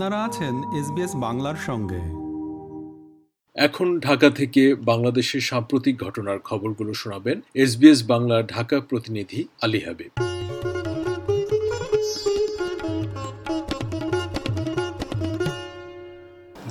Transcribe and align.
আপনারা 0.00 0.24
আছেন 0.24 0.54
এসবিএস 0.80 1.12
বাংলার 1.16 1.58
সঙ্গে। 1.68 2.00
এখন 3.56 3.88
ঢাকা 4.00 4.28
থেকে 4.30 4.62
বাংলাদেশের 4.90 5.40
সাম্প্রতিক 5.40 5.94
ঘটনার 6.04 6.38
খবরগুলো 6.38 6.92
শোনাবেন 6.94 7.36
এসবিএস 7.54 8.00
বাংলা 8.08 8.36
ঢাকা 8.54 8.76
প্রতিনিধি 8.80 9.40
আলী 9.62 9.80
হাবিব। 9.86 10.12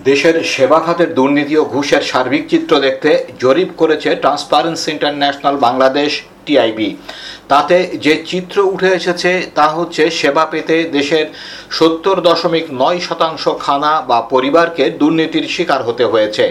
দেশের 0.03 0.35
সেবা 0.43 0.79
খাতের 0.79 1.09
দুর্নীতি 1.13 1.53
ও 1.57 1.63
ঘুষের 1.65 2.01
সার্বিক 2.01 2.43
চিত্র 2.47 2.73
দেখতে 2.79 3.09
জরিপ 3.39 3.69
করেছে 3.77 4.09
ট্রান্সপারেন্সি 4.15 4.87
ইন্টারন্যাশনাল 4.91 5.55
বাংলাদেশ। 5.57 6.11
টিআইবি। 6.49 6.89
তাতে 7.51 7.77
যে 8.05 8.13
চিত্র 8.31 8.57
উঠে 8.73 8.89
এসেছে 8.99 9.31
তা 9.57 9.65
হচ্ছে 9.77 10.03
সেবা 10.19 10.45
পেতে 10.51 10.75
দেশের 10.95 11.25
সত্তর 11.77 12.17
দশমিক 12.27 12.65
নয় 12.81 12.99
শতাংশ 13.07 13.43
খানা 13.59 13.91
বা 14.09 14.19
পরিবারকে 14.33 14.83
দুর্নীতির 15.01 15.45
শিকার 15.55 15.81
হতে 15.87 16.05
হয়েছে 16.05 16.45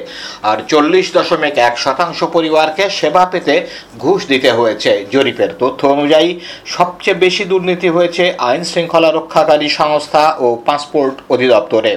আর 0.51 0.59
চল্লিশ 0.71 1.07
দশমিক 1.17 1.55
এক 1.69 1.75
শতাংশ 1.85 2.19
পরিবারকে 2.37 2.85
সেবা 2.99 3.25
পেতে 3.33 3.55
ঘুষ 3.99 4.21
দিতে 4.33 4.51
হয়েছে। 4.59 4.93
জরিপের 5.15 5.51
তথ্য 5.59 5.81
অনুযায়ী, 5.95 6.31
সবচেয়ে 6.77 7.21
বেশি 7.25 7.45
দুর্নীতি 7.45 7.89
হয়েছে 7.89 8.25
আইন 8.49 8.63
শৃঙ্খলা 8.71 9.11
রক্ষাকারী 9.11 9.69
সংস্থা 9.81 10.25
ও 10.45 10.47
পাসপোর্ট 10.67 11.15
অধিদপ্তরে। 11.35 11.93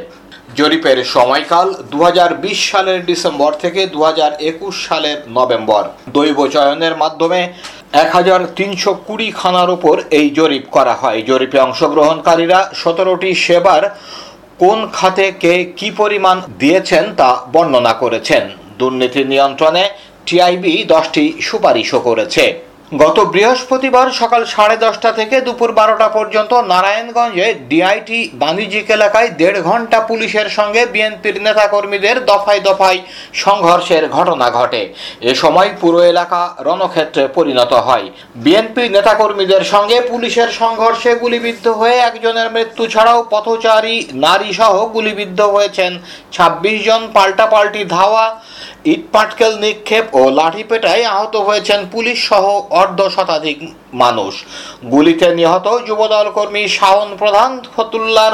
জরিপের 0.60 1.00
সময়কাল 1.16 1.68
দু 1.92 2.00
হাজার 2.08 2.32
বিশ 2.44 2.60
সালের 2.72 3.00
ডিসেম্বর 3.06 3.52
থেকে 3.64 3.82
দু 3.96 4.00
হাজার 4.08 4.32
একুশ 4.52 4.76
সালের 4.88 5.18
নভেম্বর। 5.38 5.84
দৈব 6.16 6.40
চয়নের 6.56 6.96
মাধ্যমে 7.02 7.42
এক 7.94 8.10
হাজার 8.14 8.42
তিনশো 8.56 8.92
কুড়ি 9.08 9.28
খানার 9.32 9.70
ওপর 9.70 9.96
এই 10.20 10.28
জরিপ 10.40 10.66
করা 10.72 10.94
হয়। 10.94 11.20
জরিপে 11.22 11.60
অংশগ্রহণকারীরা 11.60 12.60
সতেরোটি 12.82 13.30
সেবার 13.46 13.84
কোন 14.60 14.80
খাতে 14.94 15.26
কে 15.44 15.54
কি 15.78 15.90
পরিমাণ 15.98 16.38
দিয়েছেন 16.60 17.04
তা 17.16 17.30
বর্ণনা 17.54 17.94
করেছেন। 17.94 18.44
দুর্নীতি 18.80 19.22
নিয়ন্ত্রণে 19.24 19.84
টিআইবি 20.26 20.74
দশটি 20.94 21.24
সুপারিশও 21.42 22.00
করেছে। 22.00 22.44
গত 22.92 23.18
বৃহস্পতিবার 23.34 24.08
সকাল 24.12 24.42
সাড়ে 24.46 24.78
দশটা 24.78 25.10
থেকে 25.12 25.36
দুপুর 25.42 25.72
বারোটা 25.72 26.08
পর্যন্ত 26.10 26.52
নারায়ণগঞ্জে 26.54 27.48
ডিআইটি 27.70 28.20
বাণিজ্যিক 28.34 28.88
এলাকায় 28.90 29.30
দেড় 29.38 29.60
ঘণ্টা 29.62 30.00
পুলিশের 30.02 30.48
সঙ্গে 30.50 30.82
বিএনপির 30.86 31.38
নেতাকর্মীদের 31.44 32.18
দফায় 32.26 32.62
দফায় 32.62 33.00
সংঘর্ষের 33.34 34.04
ঘটনা 34.10 34.48
ঘটে। 34.50 34.82
এ 35.22 35.34
সময় 35.36 35.70
পুরো 35.82 36.00
এলাকা 36.04 36.42
রণক্ষেত্রে 36.60 37.24
পরিণত 37.28 37.74
হয়। 37.88 38.06
বিএনপি 38.36 38.84
নেতাকর্মীদের 38.90 39.64
সঙ্গে 39.64 39.98
পুলিশের 40.02 40.50
সংঘর্ষে 40.52 41.12
গুলিবিদ্ধ 41.16 41.66
হয়ে 41.68 41.98
একজনের 42.00 42.48
মৃত্যু 42.52 42.84
ছাড়াও 42.88 43.20
পথচারী 43.30 43.96
নারী 44.26 44.50
সহ 44.54 44.74
গুলিবিদ্ধ 44.88 45.40
হয়েছেন 45.42 45.92
ছাব্বিশ 46.32 46.78
জন, 46.86 47.02
পাল্টাপাল্টি 47.14 47.82
ধাওয়া 47.86 48.26
ইট 48.86 49.04
পাটকেল 49.14 49.54
নিক্ষেপ 49.64 50.06
ও 50.20 50.22
লাঠি 50.40 50.64
পেটায় 50.70 51.04
আহত 51.16 51.36
হয়েছেন 51.48 51.80
পুলিশ 51.94 52.18
সহ 52.30 52.46
অর্ধ 52.82 53.00
শতাধিক 53.16 53.58
মানুষ। 53.94 54.34
গুলিতে 54.94 55.28
নিহত 55.40 55.68
যুবদল 55.88 56.28
কর্মী 56.38 56.64
শাওন 56.78 57.10
প্রধান 57.22 57.52
ফতুল্লার 57.74 58.34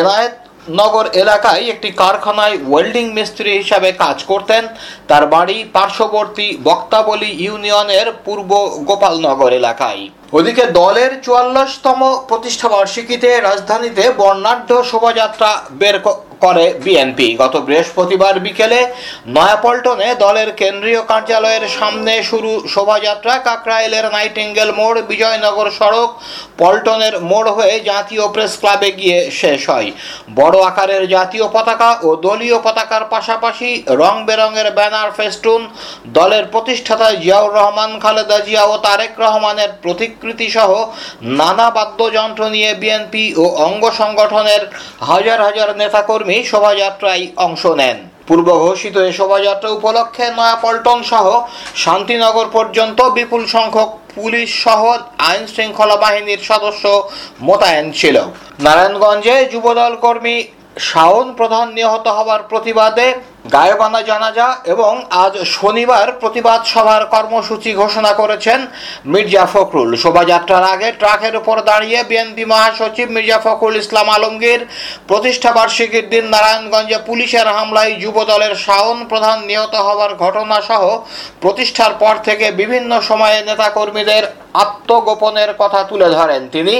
এনায়েত 0.00 0.34
নগর 0.80 1.06
এলাকায় 1.22 1.62
একটি 1.72 1.88
কারখানায় 2.02 2.56
ওয়েল্ডিং 2.68 3.06
মিস্ত্রি 3.16 3.50
হিসাবে 3.60 3.88
কাজ 4.04 4.18
করতেন। 4.30 4.62
তার 5.08 5.24
বাড়ি 5.34 5.56
পার্শ্ববর্তী 5.76 6.48
বক্তাবলী 6.68 7.30
ইউনিয়নের 7.44 8.08
পূর্ব 8.24 8.50
গোপালনগর 8.88 9.50
এলাকায়। 9.60 10.02
ওদিকে 10.38 10.64
দলের 10.80 11.10
চুয়াল্লিশতম 11.24 12.00
প্রতিষ্ঠা 12.28 12.68
বার্ষিকীতে 12.74 13.30
রাজধানীতে 13.40 14.04
বর্ণাঢ্য 14.20 14.70
শোভাযাত্রা 14.90 15.50
বের 15.80 15.96
করে 16.44 16.64
বিএনপি। 16.84 17.28
গত 17.42 17.54
বৃহস্পতিবার 17.66 18.34
বিকেলে 18.46 18.80
নয়াপল্টনে 19.36 20.08
দলের 20.24 20.50
কেন্দ্রীয় 20.60 21.00
কার্যালয়ের 21.10 21.64
সামনে 21.78 22.12
শুরু 22.30 22.50
শোভাযাত্রা, 22.74 23.34
কাকরাইলের 23.46 24.06
নাইটিঙ্গেল 24.16 24.70
মোড়, 24.78 24.98
বিজয়নগর 25.10 25.68
সড়ক, 25.78 26.10
পল্টনের 26.60 27.14
মোড় 27.30 27.50
হয়ে 27.58 27.74
জাতীয় 27.90 28.24
প্রেস 28.34 28.52
ক্লাবে 28.60 28.90
গিয়ে 29.00 29.18
শেষ 29.40 29.60
হয়। 29.70 29.88
বড় 30.38 30.56
আকারের 30.70 31.02
জাতীয় 31.14 31.46
পতাকা 31.54 31.90
ও 32.06 32.08
দলীয় 32.26 32.58
পতাকার 32.66 33.04
পাশাপাশি 33.14 33.70
রং 34.00 34.14
বেরঙের 34.28 34.68
ব্যানার 34.78 35.08
ফেস্টুন, 35.18 35.62
দলের 36.18 36.44
প্রতিষ্ঠাতা 36.52 37.08
জিয়াউর 37.22 37.52
রহমান, 37.58 37.90
খালেদা 38.04 38.38
জিয়া 38.46 38.62
ও 38.72 38.74
তারেক 38.86 39.12
রহমানের 39.24 39.70
প্রতিকৃতি 39.82 40.48
সহ 40.56 40.70
নানা 41.40 41.66
বাদ্যযন্ত্র 41.76 42.42
নিয়ে 42.54 42.70
বিএনপি 42.82 43.24
ও 43.42 43.44
অঙ্গ 43.66 43.84
সংগঠনের 44.00 44.62
হাজার 45.10 45.38
হাজার 45.46 45.68
নেতাকর্মী 45.82 46.27
শোভাযাত্রায় 46.50 47.24
অংশ 47.46 47.62
নেন। 47.80 47.98
পূর্ব 48.28 48.48
ঘোষিত 48.64 48.96
এ 49.08 49.10
শোভাযাত্রা 49.12 49.70
উপলক্ষে 49.70 50.26
নয়াপল্টন 50.30 51.00
সহ 51.02 51.26
শান্তিনগর 51.84 52.46
পর্যন্ত 52.52 52.98
বিপুল 53.18 53.42
সংখ্যক 53.46 53.90
পুলিশ 54.14 54.48
সহ 54.64 54.82
আইন 55.30 55.42
শৃঙ্খলা 55.54 55.96
বাহিনীর 55.96 56.42
সদস্য 56.50 56.84
মোতায়েন 57.40 57.86
ছিল। 57.92 58.16
নারায়ণগঞ্জে 58.64 59.36
যুবদল 59.52 59.94
কর্মী 60.04 60.36
শাওন 60.88 61.28
প্রধান 61.32 61.66
নিহত 61.72 62.06
হওয়ার 62.08 62.42
প্রতিবাদে 62.42 63.08
গায়েবানা 63.54 64.00
জানাজা 64.10 64.46
এবং 64.74 64.92
আজ 65.24 65.34
শনিবার 65.56 66.06
প্রতিবাদ 66.22 66.60
সভার 66.72 67.02
কর্মসূচি 67.14 67.70
ঘোষণা 67.82 68.12
করেছেন 68.20 68.58
মির্জা 69.12 69.44
ফখরুল। 69.52 69.90
শোভাযাত্রার 70.02 70.64
আগে 70.74 70.88
ট্রাকের 71.00 71.34
উপর 71.40 71.56
দাঁড়িয়ে 71.70 71.98
বিএনপি 72.10 72.44
মহাসচিব 72.52 73.06
মির্জা 73.16 73.38
ফখরুল 73.44 73.76
ইসলাম 73.82 74.08
আলমগীর, 74.16 74.60
প্রতিষ্ঠা 75.10 75.50
বার্ষিকীর 75.56 76.06
দিন 76.12 76.24
নারায়ণগঞ্জে 76.34 76.98
পুলিশের 77.08 77.46
হামলায় 77.56 77.92
যুবদলের 78.02 78.52
শাওন 78.64 78.98
প্রধান 79.10 79.38
নিহত 79.48 79.74
হওয়ার 79.86 80.12
ঘটনা 80.22 80.58
সহ 80.68 80.82
প্রতিষ্ঠার 81.42 81.92
পর 82.02 82.14
থেকে 82.26 82.46
বিভিন্ন 82.60 82.90
সময়ে 83.08 83.38
নেতাকর্মীদের 83.48 84.24
আত্মগোপনের 84.54 85.50
কথা 85.58 85.80
তুলে 85.90 86.08
ধরেন 86.10 86.42
তিনি। 86.48 86.74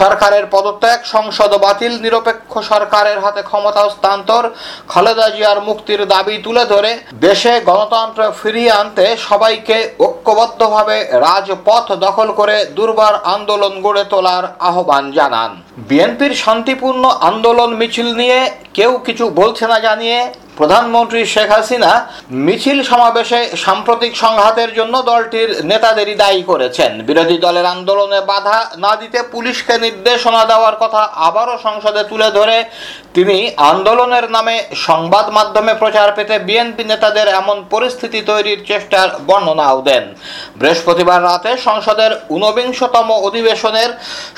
সরকারের 0.00 0.44
পদত্যাগ, 0.54 0.98
সংসদ 1.14 1.52
বাতিল, 1.64 1.92
নিরপেক্ষ 2.04 2.52
সরকারের 2.70 3.18
হাতে 3.20 3.42
ক্ষমতা 3.42 3.80
হস্তান্তর, 3.84 4.44
খালেদা 4.88 5.28
জিয়ার 5.34 5.58
মুক্তির 5.68 6.00
দাবি 6.06 6.36
তুলে 6.38 6.64
ধরে 6.64 6.90
দেশে 7.26 7.52
গণতন্ত্র 7.70 8.20
ফিরিয়ে 8.40 8.72
আনতে 8.80 9.04
সবাইকে 9.28 9.76
ঐক্যবদ্ধভাবে 10.00 10.96
রাজপথ 11.26 11.86
দখল 12.06 12.28
করে 12.32 12.56
দুর্বার 12.76 13.14
আন্দোলন 13.34 13.74
গড়ে 13.86 14.04
তোলার 14.04 14.44
আহ্বান 14.70 15.04
জানান। 15.12 15.50
বিএনপির 15.88 16.32
শান্তিপূর্ণ 16.34 17.04
আন্দোলন 17.30 17.70
মিছিল 17.80 18.08
নিয়ে 18.16 18.38
কেউ 18.74 18.92
কিছু 19.06 19.24
বলছে 19.30 19.64
না 19.66 19.78
জানিয়ে 19.80 20.18
প্রধানমন্ত্রী 20.58 21.20
শেখ 21.34 21.50
হাসিনা 21.56 21.90
মিছিল 22.46 22.78
সমাবেশে 22.90 23.40
সাম্প্রতিক 23.64 24.12
সংঘাতের 24.24 24.70
জন্য 24.78 24.94
দলটির 25.10 25.50
নেতাদেরই 25.70 26.14
দায়ী 26.22 26.42
করেছেন। 26.50 26.90
বিরোধী 27.08 27.36
দলের 27.46 27.66
আন্দোলনে 27.74 28.20
বাধা 28.30 28.58
না 28.84 28.92
দিতে 29.00 29.18
পুলিশকে 29.34 29.74
নির্দেশনা 29.84 30.42
দেওয়ার 30.50 30.76
কথা 30.82 31.02
আবারও 31.28 31.56
সংসদে 31.66 32.02
তুলে 32.10 32.28
ধরে 32.38 32.56
তিনি 33.16 33.38
আন্দোলনের 33.72 34.26
নামে 34.36 34.56
সংবাদ 34.86 35.26
মাধ্যমে 35.38 35.72
প্রচার 35.82 36.08
পেতে 36.16 36.34
বিএনপি 36.48 36.84
নেতাদের 36.84 37.26
এমন 37.40 37.56
পরিস্থিতি 37.72 38.20
তৈরির 38.30 38.60
চেষ্টার 38.70 39.08
বর্ণনাও 39.28 39.78
দেন। 39.88 40.04
বৃহস্পতিবার 40.60 41.20
রাতে 41.30 41.50
সংসদের 41.68 42.10
ঊনবিংশতম 42.34 43.08
অধিবেশনের 43.28 43.90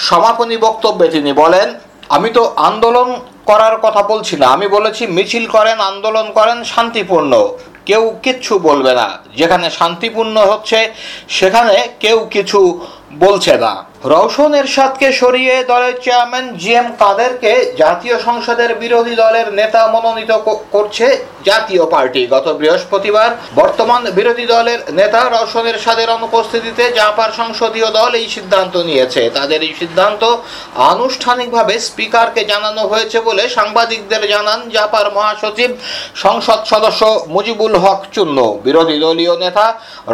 সমাপনী 0.09 0.57
বক্তব্যে 0.67 1.07
তিনি 1.15 1.33
বলেন, 1.43 1.69
আমি 2.17 2.29
তো 2.37 2.43
আন্দোলন 2.69 3.09
করার 3.47 3.77
কথা 3.83 4.03
বলছি 4.03 4.37
না। 4.37 4.47
আমি 4.47 4.67
বলেছি, 4.69 5.07
মিছিল 5.07 5.45
করেন, 5.47 5.79
আন্দোলন 5.81 6.27
করেন, 6.35 6.59
শান্তিপূর্ণ। 6.65 7.33
কেউ 7.87 8.03
কিচ্ছু 8.23 8.59
বলবে 8.59 8.93
না। 8.95 9.07
যেখানে 9.41 9.67
শান্তিপূর্ণ 9.79 10.37
হচ্ছে, 10.51 10.79
সেখানে 11.39 11.75
কেউ 12.05 12.19
কিছু 12.35 12.61
বলছে 13.25 13.55
না। 13.65 13.75
রওশন 14.13 14.53
এরশাদকে 14.61 15.09
সরিয়ে 15.21 15.55
দলের 15.73 15.95
চেয়ারম্যান 16.05 16.47
জি 16.63 16.73
এম 16.81 16.89
কাদেরকে 17.03 17.53
জাতীয় 17.83 18.17
সংসদের 18.27 18.71
বিরোধী 18.83 19.15
দলের 19.23 19.47
নেতা 19.61 19.83
মনোনীত 19.95 20.33
করছে 20.75 21.07
জাতীয় 21.49 21.85
পার্টি। 21.95 22.23
গত 22.35 22.47
বৃহস্পতিবার 22.61 23.31
বর্তমান 23.61 24.03
বিরোধী 24.19 24.47
দলের 24.55 24.81
নেতা 25.01 25.21
রওশন 25.25 25.65
এরশাদের 25.73 26.09
অনুপস্থিতিতে 26.17 26.85
জাপার 27.01 27.31
সংসদীয় 27.41 27.89
দল 27.99 28.11
এই 28.21 28.27
সিদ্ধান্ত 28.37 28.75
নিয়েছে। 28.89 29.23
তাদের 29.37 29.61
এই 29.69 29.75
সিদ্ধান্ত 29.81 30.23
আনুষ্ঠানিকভাবে 30.93 31.75
স্পিকারকে 31.89 32.43
জানানো 32.53 32.83
হয়েছে 32.93 33.19
বলে 33.29 33.45
সাংবাদিকদের 33.57 34.23
জানান 34.35 34.61
জাপার 34.77 35.07
মহাসচিব 35.17 35.71
সংসদ 36.25 36.61
সদস্য 36.73 37.03
মুজিবুল 37.35 37.75
হক 37.85 38.01
চুন্ন। 38.15 38.39
বিরোধী 38.67 38.97
দলীয় 39.05 39.26
নেতা 39.45 39.67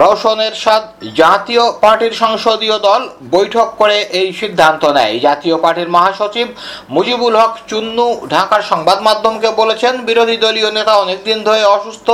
রওশন 0.02 0.38
এরশাদ 0.48 0.82
জাতীয় 1.20 1.64
পার্টির 1.82 2.14
সংসদীয় 2.22 2.76
দল 2.88 3.02
বৈঠক 3.34 3.68
করে 3.80 3.96
এই 4.20 4.28
সিদ্ধান্ত 4.40 4.82
নেয়। 4.98 5.14
জাতীয় 5.26 5.56
পার্টির 5.64 5.92
মহাসচিব 5.96 6.46
মুজিবুল 6.94 7.34
হক 7.40 7.52
চুন্নু 7.70 8.06
ঢাকার 8.34 8.62
সংবাদ 8.70 8.98
মাধ্যমকে 9.08 9.48
বলেছেন, 9.60 9.94
বিরোধী 10.08 10.36
দলীয় 10.44 10.70
নেতা 10.78 10.94
অনেকদিন 11.04 11.38
ধরে 11.48 11.62
অসুস্থ, 11.76 12.08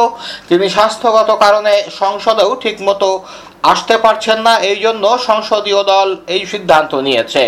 তিনি 0.48 0.66
স্বাস্থ্যগত 0.76 1.30
কারণে 1.44 1.74
সংসদেও 2.00 2.50
ঠিকমতো 2.62 3.08
আসতে 3.72 3.94
পারছেন 4.04 4.38
না, 4.46 4.54
এই 4.70 4.78
জন্য 4.84 5.04
সংসদীয় 5.28 5.80
দল 5.92 6.08
এই 6.34 6.42
সিদ্ধান্ত 6.52 6.92
নিয়েছে। 7.06 7.44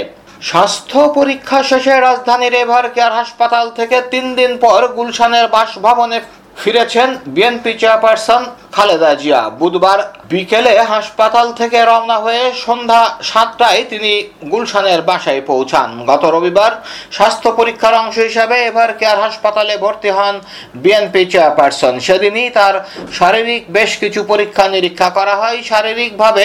স্বাস্থ্য 0.50 1.00
পরীক্ষা 1.18 1.58
শেষে 1.70 1.94
রাজধানীর 2.00 2.54
এভার 2.62 2.84
কেয়ার 2.94 3.18
হাসপাতাল 3.20 3.66
থেকে 3.78 3.96
তিন 4.12 4.26
দিন 4.38 4.52
পর 4.64 4.80
গুলশানের 4.96 5.46
বাসভবনে 5.56 6.18
ফিরেছেন 6.56 7.08
বিএনপি 7.34 7.72
চেয়ারপারসন 7.80 8.42
খালেদা 8.76 9.12
জিয়া। 9.14 9.40
বুধবার 9.60 9.98
বিকেলে 10.30 10.74
হাসপাতাল 10.92 11.46
থেকে 11.52 11.78
রওনা 11.90 12.18
হয়ে 12.24 12.44
সন্ধ্যা 12.64 13.02
সাতটায় 13.30 13.80
তিনি 13.90 14.12
গুলশানের 14.52 15.00
বাসায় 15.08 15.42
পৌঁছান। 15.50 15.88
গত 16.10 16.22
রবিবার 16.34 16.72
স্বাস্থ্য 17.16 17.50
পরীক্ষার 17.58 17.94
অংশ 18.02 18.16
হিসাবে 18.28 18.56
এভার 18.68 18.90
কেয়ার 18.98 19.22
হাসপাতালে 19.24 19.74
ভর্তি 19.84 20.10
হন 20.16 20.34
বিএনপি 20.82 21.22
চেয়ারপারসন 21.32 21.94
সেদিনই 22.06 22.48
তার 22.58 22.74
শারীরিক 23.18 23.62
বেশ 23.76 23.90
কিছু 24.02 24.20
পরীক্ষা 24.32 24.64
নিরীক্ষা 24.68 25.08
করা 25.18 25.34
হয়। 25.40 25.58
শারীরিকভাবে 25.70 26.44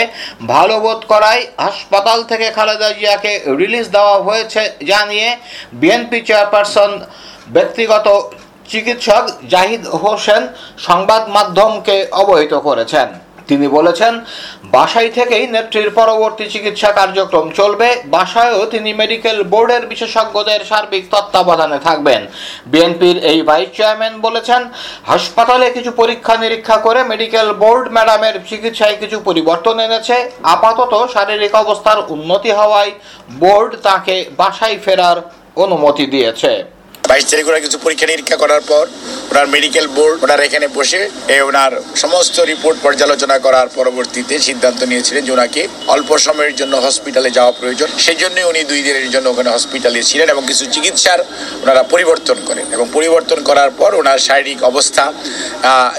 ভালো 0.54 0.76
বোধ 0.80 1.02
করায় 1.12 1.44
হাসপাতাল 1.66 2.20
থেকে 2.24 2.48
খালেদা 2.58 2.90
জিয়াকে 3.00 3.32
রিলিজ 3.60 3.86
দেওয়া 3.96 4.18
হয়েছে 4.28 4.62
জানিয়ে 4.92 5.30
বিএনপি 5.82 6.20
চেয়ারপারসন 6.28 6.92
ব্যক্তিগত 7.56 8.08
চিকিৎসক 8.72 9.24
জাহিদ 9.54 9.84
হোসেন 10.02 10.44
সংবাদ 10.88 11.24
মাধ্যমকে 11.36 11.96
অবহিত 12.22 12.54
করেছেন। 12.68 13.10
তিনি 13.50 13.68
বলেছেন, 13.78 14.14
বাসায় 14.76 15.12
থেকেই 15.18 15.46
নেত্রীর 15.54 15.90
পরবর্তী 16.00 16.46
চিকিৎসা 16.54 16.90
কার্যক্রম 17.00 17.46
চলবে। 17.60 17.90
বাসায়ও 18.16 18.64
তিনি 18.74 18.90
মেডিকেল 19.02 19.38
বোর্ডের 19.54 19.84
বিশেষজ্ঞদের 19.92 20.62
সার্বিক 20.70 21.04
তত্ত্বাবধানে 21.14 21.80
থাকবেন। 21.88 22.22
বিএনপির 22.72 23.18
এই 23.32 23.40
ভাইস 23.50 23.70
চেয়ারম্যান 23.78 24.14
বলেছেন, 24.22 24.62
হাসপাতালে 25.12 25.68
কিছু 25.72 25.92
পরীক্ষা 26.02 26.36
নিরীক্ষা 26.38 26.78
করে 26.78 27.00
মেডিকেল 27.12 27.48
বোর্ড 27.62 27.86
ম্যাডামের 27.96 28.36
চিকিৎসায় 28.50 28.98
কিছু 29.02 29.18
পরিবর্তন 29.28 29.76
এনেছে। 29.86 30.16
আপাতত 30.56 30.94
শারীরিক 31.14 31.54
অবস্থার 31.64 32.00
উন্নতি 32.14 32.52
হওয়ায় 32.60 32.92
বোর্ড 33.42 33.72
তাকে 33.88 34.16
বাসায় 34.38 34.78
ফেরার 34.86 35.18
অনুমতি 35.64 36.06
দিয়েছে। 36.14 36.52
বাইশ 37.10 37.26
তারিখ 37.32 37.46
ওরা 37.52 37.60
কিছু 37.66 37.78
পরীক্ষা 37.86 38.08
নিরীক্ষা 38.12 38.38
করার 38.44 38.64
পর 38.72 38.84
ওনার 39.32 39.48
মেডিকেল 39.56 39.86
বোর্ড 39.96 40.16
ওনার 40.26 40.46
এখানে 40.48 40.68
বসে 40.78 41.02
ওনার 41.50 41.72
সমস্ত 42.04 42.36
রিপোর্ট 42.52 42.78
পর্যালোচনা 42.86 43.38
করার 43.46 43.68
পরবর্তীতে 43.78 44.36
সিদ্ধান্ত 44.48 44.80
নিয়েছিলেন 44.92 45.22
যে 45.28 45.32
ওনাকে 45.38 45.62
অল্প 45.96 46.10
সময়ের 46.26 46.54
জন্য 46.60 46.74
হসপিটালে 46.86 47.30
যাওয়া 47.38 47.54
প্রয়োজন। 47.60 47.90
সেই 48.06 48.18
জন্যই 48.24 48.46
উনি 48.52 48.62
দুই 48.72 48.82
দিনের 48.88 49.08
জন্য 49.14 49.26
ওখানে 49.34 49.50
হসপিটালে 49.56 50.00
ছিলেন 50.10 50.28
এবং 50.34 50.44
কিছু 50.50 50.64
চিকিৎসার 50.76 51.20
ওনারা 51.64 51.82
পরিবর্তন 51.94 52.38
করেন 52.48 52.66
এবং 52.76 52.86
পরিবর্তন 52.96 53.40
করার 53.50 53.72
পর 53.80 53.92
ওনার 54.02 54.20
শারীরিক 54.28 54.60
অবস্থা 54.72 55.04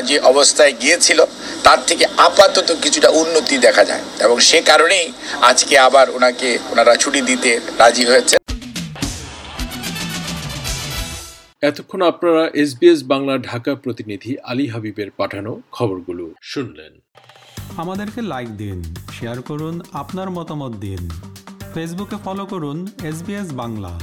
যে 0.08 0.16
অবস্থায় 0.32 0.72
গিয়েছিল, 0.82 1.18
তার 1.66 1.80
থেকে 1.88 2.04
আপাতত 2.26 2.68
কিছুটা 2.84 3.08
উন্নতি 3.20 3.54
দেখা 3.66 3.84
যায় 3.90 4.02
এবং 4.24 4.36
সে 4.48 4.58
কারণেই 4.70 5.06
আজকে 5.50 5.74
আবার 5.88 6.06
ওনাকে 6.16 6.48
ওনারা 6.72 6.92
ছুটি 7.02 7.20
দিতে 7.30 7.50
রাজি 7.80 8.04
হয়েছে। 8.12 8.36
এতক্ষণ 11.62 12.02
আপনারা 12.02 12.50
এসবিএস 12.54 13.04
বাংলা 13.04 13.38
ঢাকা 13.38 13.74
প্রতিনিধি 13.74 14.38
আলী 14.38 14.66
হাবিবের 14.66 15.10
পাঠানো 15.10 15.62
খবরগুলো 15.72 16.34
শুনলেন। 16.42 17.00
আমাদেরকে 17.76 18.22
লাইক 18.22 18.56
দিন 18.56 18.82
শেয়ার 19.12 19.42
করুন, 19.42 19.80
আপনার 19.92 20.30
মতামত 20.30 20.76
দিন। 20.76 21.08
ফেসবুকে 21.74 22.16
ফলো 22.24 22.46
করুন 22.46 22.86
এস 23.04 23.52
বাংলা। 23.52 24.00